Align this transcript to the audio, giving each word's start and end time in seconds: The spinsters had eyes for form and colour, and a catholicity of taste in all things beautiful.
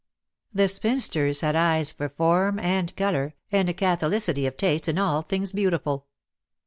The 0.51 0.67
spinsters 0.67 1.41
had 1.41 1.55
eyes 1.55 1.91
for 1.91 2.09
form 2.09 2.57
and 2.57 2.95
colour, 2.95 3.35
and 3.51 3.69
a 3.69 3.73
catholicity 3.75 4.47
of 4.47 4.57
taste 4.57 4.87
in 4.87 4.97
all 4.97 5.21
things 5.21 5.51
beautiful. 5.53 6.07